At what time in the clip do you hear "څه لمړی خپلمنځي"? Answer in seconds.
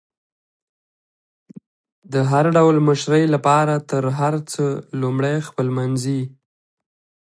4.51-6.21